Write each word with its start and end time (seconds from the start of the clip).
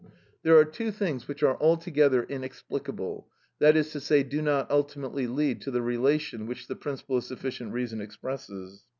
There 0.41 0.57
are 0.57 0.65
two 0.65 0.89
things 0.89 1.27
which 1.27 1.43
are 1.43 1.61
altogether 1.61 2.23
inexplicable,—that 2.23 3.77
is 3.77 3.91
to 3.91 3.99
say, 3.99 4.23
do 4.23 4.41
not 4.41 4.71
ultimately 4.71 5.27
lead 5.27 5.61
to 5.61 5.69
the 5.69 5.83
relation 5.83 6.47
which 6.47 6.65
the 6.67 6.75
principle 6.75 7.17
of 7.17 7.23
sufficient 7.23 7.71
reason 7.73 8.01
expresses. 8.01 8.83